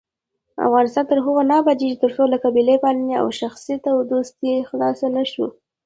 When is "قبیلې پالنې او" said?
2.43-3.27